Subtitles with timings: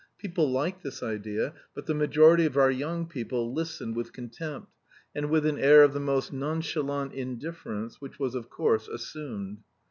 [0.17, 4.71] People liked this idea, but the majority of our young people listened with contempt,
[5.13, 9.59] and with an air of the most nonchalant indifference, which was, of course, assumed.